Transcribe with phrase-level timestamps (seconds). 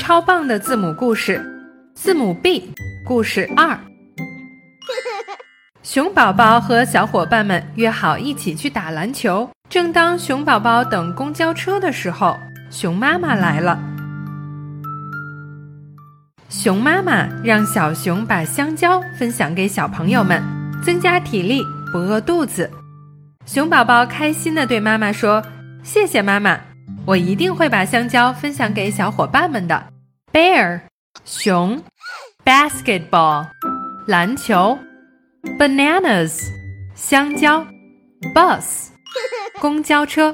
[0.00, 1.44] 超棒的字母故事，
[1.94, 2.72] 字母 B
[3.04, 3.78] 故事二。
[5.82, 9.48] 熊宝宝和小伙伴们约好一起去打篮球。
[9.68, 12.38] 正当熊宝宝等公交车的时候，
[12.70, 13.78] 熊妈妈来了。
[16.48, 20.42] 熊妈妈让小熊把香蕉分享给小朋友们，
[20.82, 21.62] 增加体力，
[21.92, 22.70] 不饿肚子。
[23.44, 25.42] 熊宝宝开心地对妈妈说
[25.82, 26.58] ：“谢谢妈妈，
[27.06, 29.92] 我一定会把香蕉分享给小伙伴们的。”
[30.32, 30.82] Bear，
[31.24, 31.82] 熊
[32.44, 33.46] ；basketball，
[34.06, 34.78] 篮球
[35.58, 36.42] ；bananas，
[36.94, 37.66] 香蕉
[38.34, 38.88] ；bus，
[39.60, 40.30] 公交车。